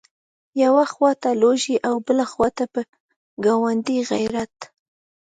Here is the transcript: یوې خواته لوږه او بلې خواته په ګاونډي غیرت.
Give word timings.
یوې 0.63 0.85
خواته 0.93 1.29
لوږه 1.41 1.75
او 1.89 1.95
بلې 2.05 2.25
خواته 2.31 2.65
په 2.73 2.81
ګاونډي 3.43 3.97
غیرت. 4.11 4.55